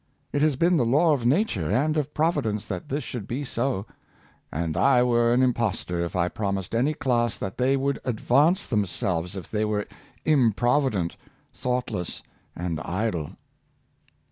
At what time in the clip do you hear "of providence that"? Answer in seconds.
1.95-2.89